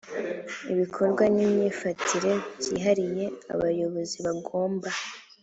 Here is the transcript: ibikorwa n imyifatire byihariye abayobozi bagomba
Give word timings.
ibikorwa 0.71 1.23
n 1.33 1.37
imyifatire 1.45 2.31
byihariye 2.59 3.25
abayobozi 3.53 4.17
bagomba 4.25 4.89